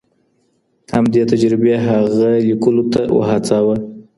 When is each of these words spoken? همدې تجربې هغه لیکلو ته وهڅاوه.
همدې 0.93 1.21
تجربې 1.31 1.73
هغه 1.87 2.29
لیکلو 2.47 2.83
ته 2.93 3.01
وهڅاوه. 3.17 3.75